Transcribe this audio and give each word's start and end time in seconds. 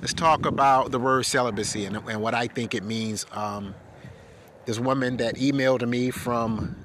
let's 0.00 0.12
talk 0.12 0.46
about 0.46 0.90
the 0.90 0.98
word 0.98 1.24
celibacy 1.26 1.84
and, 1.84 1.96
and 1.96 2.20
what 2.22 2.34
I 2.34 2.46
think 2.46 2.74
it 2.74 2.82
means. 2.82 3.26
Um, 3.32 3.74
this 4.66 4.78
woman 4.78 5.16
that 5.16 5.36
emailed 5.36 5.86
me 5.88 6.10
from 6.10 6.76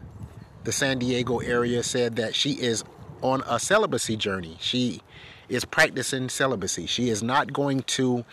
the 0.63 0.71
San 0.71 0.99
Diego 0.99 1.39
area 1.39 1.83
said 1.83 2.15
that 2.15 2.33
she 2.33 2.53
is 2.53 2.83
on 3.21 3.43
a 3.47 3.59
celibacy 3.59 4.15
journey. 4.15 4.57
She 4.59 5.01
is 5.49 5.65
practicing 5.65 6.29
celibacy. 6.29 6.85
She 6.85 7.09
is 7.09 7.21
not 7.21 7.51
going 7.51 7.81
to 7.81 8.25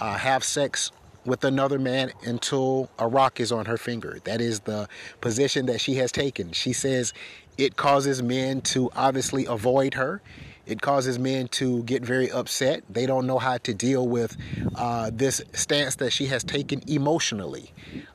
uh, 0.00 0.16
have 0.16 0.44
sex 0.44 0.92
with 1.24 1.44
another 1.44 1.78
man 1.78 2.12
until 2.24 2.90
a 2.98 3.06
rock 3.06 3.40
is 3.40 3.52
on 3.52 3.66
her 3.66 3.76
finger. 3.76 4.18
That 4.24 4.40
is 4.40 4.60
the 4.60 4.88
position 5.20 5.66
that 5.66 5.80
she 5.80 5.94
has 5.96 6.12
taken. 6.12 6.52
She 6.52 6.72
says 6.72 7.12
it 7.58 7.76
causes 7.76 8.22
men 8.22 8.60
to 8.62 8.90
obviously 8.94 9.46
avoid 9.46 9.94
her. 9.94 10.22
It 10.66 10.80
causes 10.80 11.18
men 11.18 11.48
to 11.48 11.82
get 11.84 12.04
very 12.04 12.30
upset. 12.30 12.84
They 12.88 13.06
don't 13.06 13.26
know 13.26 13.38
how 13.38 13.58
to 13.58 13.74
deal 13.74 14.06
with 14.06 14.36
uh, 14.76 15.10
this 15.12 15.42
stance 15.52 15.96
that 15.96 16.12
she 16.12 16.26
has 16.26 16.44
taken 16.44 16.82
emotionally. 16.88 17.72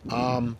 Um, 0.10 0.58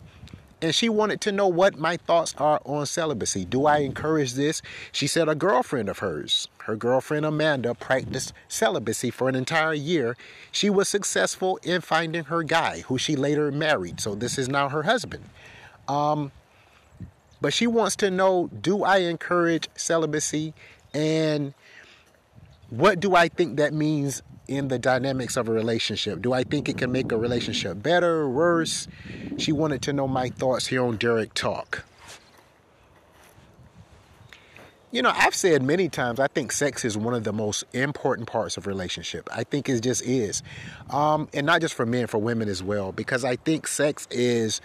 and 0.62 0.74
she 0.74 0.88
wanted 0.88 1.20
to 1.22 1.32
know 1.32 1.48
what 1.48 1.78
my 1.78 1.96
thoughts 1.96 2.34
are 2.38 2.60
on 2.64 2.86
celibacy. 2.86 3.44
Do 3.44 3.66
I 3.66 3.78
encourage 3.78 4.34
this? 4.34 4.62
She 4.90 5.06
said 5.06 5.28
a 5.28 5.34
girlfriend 5.34 5.88
of 5.88 5.98
hers, 5.98 6.48
her 6.64 6.76
girlfriend 6.76 7.26
Amanda, 7.26 7.74
practiced 7.74 8.32
celibacy 8.48 9.10
for 9.10 9.28
an 9.28 9.34
entire 9.34 9.74
year. 9.74 10.16
She 10.50 10.70
was 10.70 10.88
successful 10.88 11.58
in 11.62 11.82
finding 11.82 12.24
her 12.24 12.42
guy, 12.42 12.80
who 12.80 12.96
she 12.96 13.16
later 13.16 13.52
married. 13.52 14.00
So 14.00 14.14
this 14.14 14.38
is 14.38 14.48
now 14.48 14.70
her 14.70 14.84
husband. 14.84 15.24
Um, 15.88 16.32
but 17.40 17.52
she 17.52 17.66
wants 17.66 17.94
to 17.96 18.10
know 18.10 18.48
do 18.60 18.82
I 18.82 18.98
encourage 18.98 19.68
celibacy? 19.76 20.54
And 20.94 21.52
what 22.70 23.00
do 23.00 23.14
I 23.14 23.28
think 23.28 23.56
that 23.56 23.72
means 23.72 24.22
in 24.48 24.68
the 24.68 24.78
dynamics 24.78 25.36
of 25.36 25.48
a 25.48 25.52
relationship? 25.52 26.22
Do 26.22 26.32
I 26.32 26.44
think 26.44 26.68
it 26.68 26.78
can 26.78 26.92
make 26.92 27.12
a 27.12 27.16
relationship 27.16 27.82
better, 27.82 28.20
or 28.22 28.30
worse? 28.30 28.88
She 29.38 29.52
wanted 29.52 29.82
to 29.82 29.92
know 29.92 30.08
my 30.08 30.30
thoughts 30.30 30.66
here 30.66 30.84
on 30.84 30.96
Derrick 30.96 31.34
Talk. 31.34 31.84
You 34.92 35.02
know, 35.02 35.12
I've 35.14 35.34
said 35.34 35.62
many 35.62 35.88
times, 35.88 36.20
I 36.20 36.28
think 36.28 36.52
sex 36.52 36.84
is 36.84 36.96
one 36.96 37.12
of 37.12 37.24
the 37.24 37.32
most 37.32 37.64
important 37.72 38.28
parts 38.28 38.56
of 38.56 38.66
relationship. 38.66 39.28
I 39.32 39.44
think 39.44 39.68
it 39.68 39.80
just 39.80 40.02
is. 40.02 40.42
Um, 40.90 41.28
and 41.34 41.44
not 41.44 41.60
just 41.60 41.74
for 41.74 41.84
men, 41.84 42.06
for 42.06 42.18
women 42.18 42.48
as 42.48 42.62
well, 42.62 42.92
because 42.92 43.24
I 43.24 43.36
think 43.36 43.66
sex 43.66 44.06
is 44.10 44.60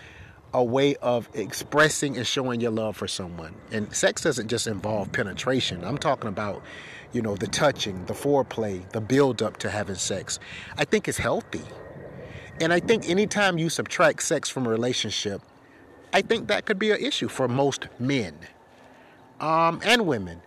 a 0.54 0.64
way 0.64 0.96
of 0.98 1.30
expressing 1.34 2.18
and 2.18 2.28
showing 2.28 2.60
your 2.62 2.72
love 2.72 2.98
for 2.98 3.08
someone. 3.08 3.56
And 3.72 3.94
sex 3.96 4.22
doesn't 4.22 4.50
just 4.50 4.68
involve 4.68 5.12
penetration. 5.12 5.84
I'm 5.84 5.98
talking 5.98 6.28
about 6.28 6.62
you 7.14 7.22
know, 7.22 7.36
the 7.36 7.48
touching, 7.48 8.06
the 8.06 8.14
foreplay, 8.14 8.88
the 8.92 9.02
build 9.02 9.42
up 9.42 9.58
to 9.58 9.70
having 9.70 9.96
sex, 9.96 10.40
I 10.78 10.86
think 10.86 11.08
is 11.08 11.18
healthy. 11.18 11.64
And 12.60 12.72
I 12.72 12.80
think 12.80 13.10
anytime 13.10 13.58
you 13.58 13.70
subtract 13.70 14.24
sex 14.24 14.50
from 14.50 14.66
a 14.66 14.70
relationship, 14.70 15.42
I 16.14 16.22
think 16.22 16.48
that 16.48 16.66
could 16.66 16.80
be 16.80 16.92
an 16.92 17.00
issue 17.00 17.28
for 17.28 17.48
most 17.48 17.88
men 18.00 18.38
um, 19.40 19.82
and 19.84 20.06
women. 20.06 20.42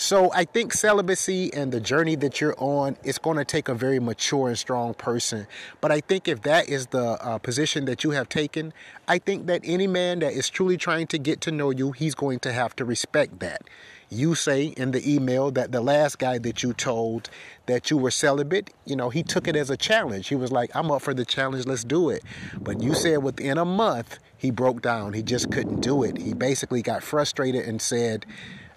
So 0.00 0.32
I 0.32 0.46
think 0.46 0.72
celibacy 0.72 1.52
and 1.52 1.72
the 1.72 1.78
journey 1.78 2.14
that 2.16 2.40
you're 2.40 2.54
on 2.56 2.96
is 3.04 3.18
going 3.18 3.36
to 3.36 3.44
take 3.44 3.68
a 3.68 3.74
very 3.74 4.00
mature 4.00 4.48
and 4.48 4.58
strong 4.58 4.94
person. 4.94 5.46
But 5.82 5.92
I 5.92 6.00
think 6.00 6.26
if 6.26 6.40
that 6.40 6.70
is 6.70 6.86
the 6.86 7.22
uh, 7.22 7.36
position 7.36 7.84
that 7.84 8.02
you 8.02 8.12
have 8.12 8.26
taken, 8.30 8.72
I 9.06 9.18
think 9.18 9.46
that 9.48 9.60
any 9.62 9.86
man 9.86 10.20
that 10.20 10.32
is 10.32 10.48
truly 10.48 10.78
trying 10.78 11.06
to 11.08 11.18
get 11.18 11.42
to 11.42 11.52
know 11.52 11.68
you, 11.68 11.92
he's 11.92 12.14
going 12.14 12.38
to 12.40 12.52
have 12.52 12.74
to 12.76 12.84
respect 12.86 13.40
that. 13.40 13.60
You 14.08 14.34
say 14.34 14.68
in 14.68 14.92
the 14.92 15.06
email 15.06 15.50
that 15.50 15.70
the 15.70 15.82
last 15.82 16.18
guy 16.18 16.38
that 16.38 16.62
you 16.62 16.72
told 16.72 17.28
that 17.66 17.90
you 17.90 17.98
were 17.98 18.10
celibate, 18.10 18.72
you 18.86 18.96
know, 18.96 19.10
he 19.10 19.22
took 19.22 19.46
it 19.46 19.54
as 19.54 19.68
a 19.68 19.76
challenge. 19.76 20.28
He 20.28 20.34
was 20.34 20.50
like, 20.50 20.70
I'm 20.74 20.90
up 20.90 21.02
for 21.02 21.12
the 21.12 21.26
challenge, 21.26 21.66
let's 21.66 21.84
do 21.84 22.08
it. 22.08 22.24
But 22.58 22.82
you 22.82 22.94
said 22.94 23.22
within 23.22 23.58
a 23.58 23.66
month, 23.66 24.18
he 24.38 24.50
broke 24.50 24.80
down. 24.80 25.12
He 25.12 25.22
just 25.22 25.52
couldn't 25.52 25.80
do 25.82 26.02
it. 26.04 26.16
He 26.16 26.32
basically 26.32 26.80
got 26.80 27.02
frustrated 27.02 27.66
and 27.66 27.82
said, 27.82 28.24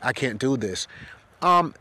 I 0.04 0.14
can't 0.14 0.40
do 0.40 0.58
this. 0.58 0.88
Um, 1.42 1.74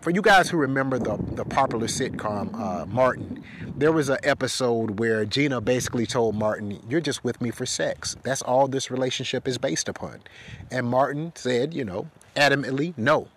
for 0.00 0.10
you 0.10 0.20
guys 0.20 0.50
who 0.50 0.58
remember 0.58 0.98
the, 0.98 1.16
the 1.32 1.46
popular 1.46 1.86
sitcom 1.86 2.54
uh, 2.54 2.84
Martin, 2.84 3.42
there 3.76 3.90
was 3.90 4.10
an 4.10 4.18
episode 4.22 4.98
where 4.98 5.24
Gina 5.24 5.60
basically 5.62 6.04
told 6.04 6.34
Martin, 6.34 6.78
You're 6.88 7.00
just 7.00 7.24
with 7.24 7.40
me 7.40 7.50
for 7.50 7.64
sex. 7.64 8.14
That's 8.22 8.42
all 8.42 8.68
this 8.68 8.90
relationship 8.90 9.48
is 9.48 9.56
based 9.56 9.88
upon. 9.88 10.20
And 10.70 10.86
Martin 10.86 11.32
said, 11.34 11.72
You 11.72 11.84
know, 11.84 12.08
adamantly, 12.36 12.92
no. 12.98 13.28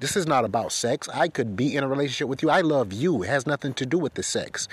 This 0.00 0.16
is 0.16 0.26
not 0.26 0.44
about 0.44 0.72
sex. 0.72 1.08
I 1.08 1.28
could 1.28 1.56
be 1.56 1.74
in 1.74 1.82
a 1.82 1.88
relationship 1.88 2.28
with 2.28 2.42
you. 2.42 2.50
I 2.50 2.60
love 2.60 2.92
you. 2.92 3.22
It 3.22 3.28
has 3.28 3.46
nothing 3.46 3.72
to 3.74 3.86
do 3.86 3.96
with 3.96 4.14
the 4.14 4.22
sex. 4.22 4.68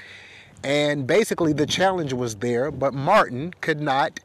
And 0.64 1.08
basically, 1.08 1.53
the 1.53 1.66
challenge 1.66 2.12
was 2.12 2.36
there, 2.36 2.70
but 2.70 2.94
Martin 2.94 3.53
could 3.62 3.80
not 3.80 4.20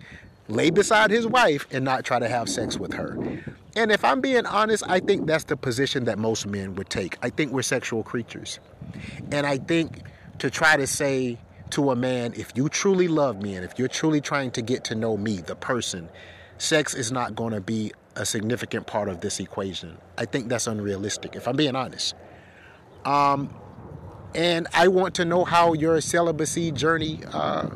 lay 0.49 0.71
beside 0.71 1.11
his 1.11 1.27
wife 1.27 1.67
and 1.71 1.85
not 1.85 2.05
try 2.05 2.19
to 2.19 2.29
have 2.29 2.49
sex 2.49 2.77
with 2.77 2.95
her. 2.95 3.17
And 3.77 3.93
if 3.93 4.03
I'm 4.05 4.23
being 4.23 4.47
honest, 4.47 4.83
I 4.89 5.01
think 5.01 5.27
that's 5.27 5.45
the 5.45 5.57
position 5.57 6.07
that 6.07 6.19
most 6.19 6.47
men 6.47 6.75
would 6.77 6.89
take. 6.89 7.19
I 7.23 7.29
think 7.29 7.53
we're 7.53 7.61
sexual 7.61 8.03
creatures. 8.03 8.59
And 9.31 9.47
I 9.47 9.59
think 9.59 10.01
to 10.39 10.49
try 10.49 10.79
to 10.79 10.87
say 10.87 11.39
to 11.71 11.91
a 11.91 11.97
man, 11.97 12.33
if 12.37 12.53
you 12.55 12.71
truly 12.71 13.07
love 13.07 13.43
me 13.43 13.55
and 13.55 13.65
if 13.65 13.79
you're 13.79 13.89
truly 13.89 14.23
trying 14.23 14.51
to 14.53 14.63
get 14.63 14.85
to 14.85 14.95
know 14.95 15.19
me, 15.19 15.37
the 15.37 15.57
person, 15.57 16.09
sex 16.57 16.95
is 16.95 17.13
not 17.13 17.37
going 17.37 17.53
to 17.53 17.61
be 17.61 17.93
a 18.15 18.25
significant 18.25 18.87
part 18.87 19.11
of 19.11 19.21
this 19.21 19.41
equation. 19.41 19.99
I 20.17 20.25
think 20.25 20.49
that's 20.49 20.67
unrealistic, 20.67 21.37
if 21.37 21.47
I'm 21.47 21.57
being 21.57 21.77
honest. 21.77 22.15
Um, 23.05 23.55
and 24.35 24.69
I 24.73 24.89
want 24.89 25.15
to 25.17 25.27
know 25.27 25.45
how 25.45 25.75
your 25.75 26.01
celibacy 26.01 26.71
journey 26.73 27.21
uh, 27.31 27.69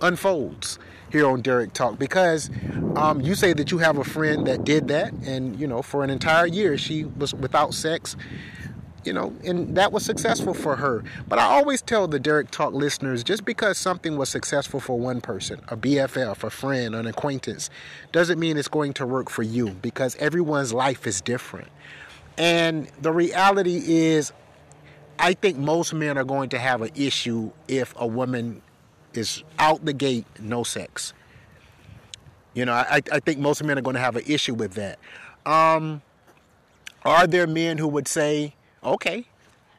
unfolds 0.00 0.78
here 1.10 1.26
on 1.26 1.40
Derrick 1.40 1.72
Talk 1.72 1.98
because 1.98 2.50
um, 2.96 3.20
you 3.20 3.34
say 3.34 3.52
that 3.54 3.70
you 3.70 3.78
have 3.78 3.98
a 3.98 4.04
friend 4.04 4.46
that 4.46 4.64
did 4.64 4.88
that, 4.88 5.12
and 5.24 5.58
you 5.58 5.66
know, 5.66 5.82
for 5.82 6.04
an 6.04 6.10
entire 6.10 6.46
year 6.46 6.76
she 6.76 7.04
was 7.04 7.34
without 7.34 7.74
sex 7.74 8.16
you 9.08 9.14
know, 9.14 9.34
and 9.42 9.74
that 9.74 9.90
was 9.90 10.04
successful 10.04 10.52
for 10.52 10.76
her. 10.76 11.02
But 11.28 11.38
I 11.38 11.44
always 11.44 11.80
tell 11.80 12.08
the 12.08 12.18
Derrick 12.20 12.50
Talk 12.50 12.74
listeners 12.74 13.24
just 13.24 13.44
because 13.44 13.78
something 13.78 14.18
was 14.18 14.28
successful 14.28 14.80
for 14.80 14.98
one 14.98 15.22
person, 15.22 15.60
a 15.68 15.76
BFF, 15.78 16.44
a 16.44 16.50
friend, 16.50 16.94
an 16.94 17.06
acquaintance, 17.06 17.70
doesn't 18.12 18.38
mean 18.38 18.58
it's 18.58 18.68
going 18.68 18.92
to 18.94 19.06
work 19.06 19.30
for 19.30 19.42
you 19.42 19.70
because 19.70 20.14
everyone's 20.16 20.74
life 20.74 21.06
is 21.06 21.22
different. 21.22 21.68
And 22.36 22.90
the 23.00 23.10
reality 23.10 23.82
is, 23.86 24.32
I 25.18 25.32
think 25.32 25.56
most 25.56 25.94
men 25.94 26.18
are 26.18 26.24
going 26.24 26.50
to 26.50 26.58
have 26.58 26.82
an 26.82 26.90
issue 26.94 27.50
if 27.66 27.94
a 27.96 28.06
woman 28.06 28.62
is 29.18 29.44
out 29.58 29.84
the 29.84 29.92
gate, 29.92 30.24
no 30.40 30.62
sex. 30.62 31.12
You 32.54 32.64
know, 32.64 32.72
I, 32.72 33.02
I 33.12 33.20
think 33.20 33.38
most 33.38 33.62
men 33.62 33.78
are 33.78 33.82
going 33.82 33.94
to 33.94 34.00
have 34.00 34.16
an 34.16 34.24
issue 34.26 34.54
with 34.54 34.74
that. 34.74 34.98
Um, 35.44 36.02
are 37.04 37.26
there 37.26 37.46
men 37.46 37.78
who 37.78 37.86
would 37.88 38.08
say, 38.08 38.54
okay, 38.82 39.26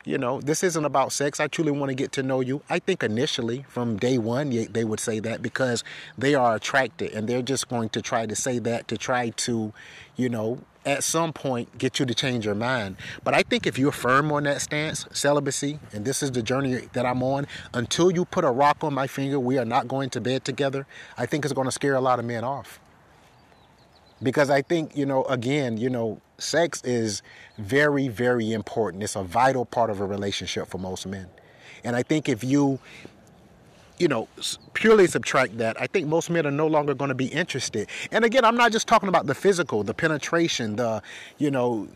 you 0.10 0.18
know, 0.18 0.42
this 0.42 0.64
isn't 0.64 0.86
about 0.86 1.12
sex. 1.12 1.40
I 1.40 1.46
truly 1.46 1.70
want 1.70 1.92
to 1.92 1.94
get 1.94 2.12
to 2.14 2.24
know 2.24 2.40
you. 2.40 2.64
I 2.68 2.80
think 2.80 3.04
initially, 3.04 3.64
from 3.70 3.98
day 3.98 4.18
one, 4.18 4.50
they 4.50 4.84
would 4.84 5.00
say 5.00 5.20
that 5.20 5.44
because 5.44 5.84
they 6.18 6.34
are 6.34 6.56
attracted 6.56 7.14
and 7.14 7.30
they're 7.30 7.44
just 7.44 7.70
going 7.70 7.90
to 7.90 8.02
try 8.02 8.26
to 8.26 8.36
say 8.36 8.58
that 8.58 8.88
to 8.88 8.98
try 8.98 9.30
to, 9.30 9.72
you 10.16 10.28
know, 10.28 10.64
at 10.84 11.04
some 11.04 11.32
point 11.32 11.78
get 11.78 12.00
you 12.00 12.08
to 12.08 12.16
change 12.16 12.44
your 12.44 12.56
mind. 12.56 12.96
But 13.24 13.36
I 13.36 13.44
think 13.44 13.68
if 13.68 13.78
you're 13.78 13.92
firm 13.92 14.32
on 14.32 14.46
that 14.46 14.62
stance, 14.62 15.06
celibacy, 15.12 15.78
and 15.94 16.06
this 16.06 16.24
is 16.24 16.32
the 16.32 16.42
journey 16.42 16.88
that 16.94 17.06
I'm 17.06 17.22
on, 17.22 17.46
until 17.76 18.10
you 18.10 18.26
put 18.26 18.44
a 18.44 18.50
rock 18.50 18.78
on 18.84 18.96
my 18.96 19.06
finger, 19.06 19.40
we 19.40 19.60
are 19.60 19.66
not 19.66 19.88
going 19.88 20.10
to 20.10 20.22
bed 20.22 20.44
together, 20.44 20.88
I 21.20 21.28
think 21.28 21.46
it's 21.46 21.54
going 21.54 21.68
to 21.68 21.72
scare 21.72 21.94
a 21.94 22.02
lot 22.02 22.18
of 22.18 22.26
men 22.26 22.44
off. 22.44 22.80
Because 24.24 24.50
I 24.50 24.64
think, 24.64 24.98
you 24.98 25.06
know, 25.06 25.24
again, 25.26 25.78
you 25.78 25.92
know, 25.92 26.20
sex 26.40 26.82
is 26.84 27.22
very, 27.58 28.08
very 28.08 28.52
important. 28.52 29.04
It's 29.04 29.16
a 29.16 29.24
vital 29.24 29.66
part 29.66 29.90
of 29.90 30.00
a 30.00 30.06
relationship 30.06 30.68
for 30.68 30.78
most 30.78 31.06
men. 31.08 31.28
And 31.84 31.96
I 31.96 32.04
think 32.04 32.28
if 32.30 32.44
you, 32.44 32.80
you 33.98 34.08
know, 34.08 34.28
purely 34.74 35.08
subtract 35.08 35.58
that, 35.58 35.80
I 35.80 35.88
think 35.88 36.08
most 36.08 36.30
men 36.30 36.46
are 36.46 36.52
no 36.52 36.68
longer 36.68 36.94
going 36.94 37.10
to 37.10 37.16
be 37.16 37.28
interested. 37.28 37.90
And 38.12 38.26
again, 38.26 38.46
I'm 38.46 38.56
not 38.56 38.72
just 38.72 38.88
talking 38.88 39.10
about 39.10 39.28
the 39.28 39.36
physical, 39.36 39.84
the 39.84 39.94
penetration, 39.94 40.76
the, 40.76 41.02
you 41.38 41.52
know, 41.52 41.88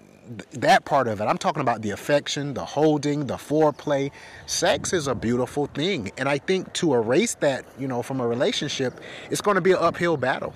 that 0.51 0.85
part 0.85 1.07
of 1.07 1.19
it. 1.19 1.25
I'm 1.25 1.37
talking 1.37 1.61
about 1.61 1.81
the 1.81 1.91
affection, 1.91 2.53
the 2.53 2.63
holding, 2.63 3.27
the 3.27 3.35
foreplay. 3.35 4.11
Sex 4.45 4.93
is 4.93 5.07
a 5.07 5.15
beautiful 5.15 5.67
thing. 5.67 6.11
And 6.17 6.29
I 6.29 6.37
think 6.37 6.71
to 6.73 6.93
erase 6.93 7.35
that, 7.35 7.65
you 7.77 7.87
know, 7.87 8.01
from 8.01 8.21
a 8.21 8.27
relationship, 8.27 8.99
it's 9.29 9.41
going 9.41 9.55
to 9.55 9.61
be 9.61 9.71
an 9.71 9.79
uphill 9.81 10.15
battle 10.15 10.53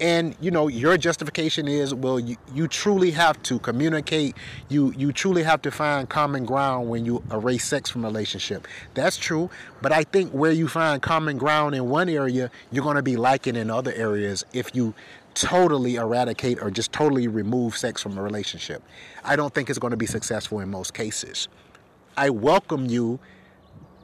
and 0.00 0.36
you 0.40 0.50
know 0.50 0.68
your 0.68 0.96
justification 0.96 1.66
is 1.66 1.94
well 1.94 2.20
you, 2.20 2.36
you 2.54 2.68
truly 2.68 3.10
have 3.10 3.42
to 3.44 3.58
communicate. 3.58 4.36
You 4.68 4.92
you 4.96 5.12
truly 5.12 5.42
have 5.42 5.62
to 5.62 5.70
find 5.70 6.08
common 6.08 6.44
ground 6.44 6.88
when 6.88 7.04
you 7.04 7.22
erase 7.32 7.64
sex 7.64 7.90
from 7.90 8.04
a 8.04 8.08
relationship. 8.08 8.66
That's 8.94 9.16
true. 9.16 9.50
But 9.82 9.92
i 9.92 10.02
think 10.02 10.32
where 10.32 10.52
you 10.52 10.68
find 10.68 11.00
common 11.02 11.38
ground 11.38 11.74
in 11.74 11.88
one 11.88 12.08
area 12.08 12.50
you're 12.70 12.84
going 12.84 12.96
to 12.96 13.02
be 13.02 13.16
liking 13.16 13.56
in 13.56 13.70
other 13.70 13.92
areas 13.92 14.44
if 14.52 14.74
you 14.74 14.94
totally 15.34 15.94
eradicate 15.96 16.60
or 16.60 16.70
just 16.70 16.92
totally 16.92 17.28
remove 17.28 17.76
sex 17.76 18.02
from 18.02 18.18
a 18.18 18.22
relationship. 18.22 18.82
I 19.24 19.36
don't 19.36 19.54
think 19.54 19.70
it's 19.70 19.78
going 19.78 19.92
to 19.92 19.96
be 19.96 20.06
successful 20.06 20.60
in 20.60 20.68
most 20.68 20.94
cases. 20.94 21.48
I 22.16 22.30
welcome 22.30 22.86
you 22.86 23.20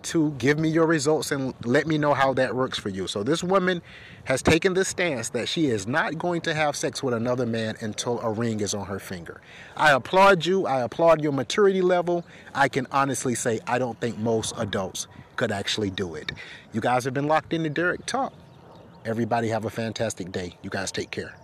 to 0.04 0.30
give 0.32 0.58
me 0.58 0.68
your 0.68 0.86
results 0.86 1.32
and 1.32 1.54
let 1.64 1.86
me 1.86 1.98
know 1.98 2.14
how 2.14 2.32
that 2.34 2.54
works 2.54 2.78
for 2.78 2.88
you. 2.88 3.06
So 3.06 3.22
this 3.22 3.42
woman 3.42 3.82
has 4.24 4.42
taken 4.42 4.74
the 4.74 4.84
stance 4.84 5.30
that 5.30 5.48
she 5.48 5.66
is 5.66 5.86
not 5.86 6.18
going 6.18 6.40
to 6.42 6.54
have 6.54 6.76
sex 6.76 7.02
with 7.02 7.14
another 7.14 7.46
man 7.46 7.76
until 7.80 8.20
a 8.20 8.30
ring 8.30 8.60
is 8.60 8.74
on 8.74 8.86
her 8.86 8.98
finger. 8.98 9.40
I 9.76 9.92
applaud 9.92 10.46
you. 10.46 10.66
I 10.66 10.82
applaud 10.82 11.22
your 11.22 11.32
maturity 11.32 11.82
level. 11.82 12.24
I 12.54 12.68
can 12.68 12.86
honestly 12.92 13.34
say 13.34 13.60
I 13.66 13.78
don't 13.78 13.98
think 14.00 14.18
most 14.18 14.54
adults 14.56 15.06
could 15.36 15.52
actually 15.52 15.90
do 15.90 16.14
it. 16.14 16.32
You 16.72 16.80
guys 16.80 17.04
have 17.04 17.14
been 17.14 17.26
locked 17.26 17.52
into 17.52 17.70
Derrick 17.70 18.06
Talk. 18.06 18.32
Everybody 19.04 19.48
have 19.48 19.64
a 19.64 19.70
fantastic 19.70 20.32
day. 20.32 20.56
You 20.62 20.70
guys 20.70 20.90
take 20.90 21.10
care. 21.10 21.34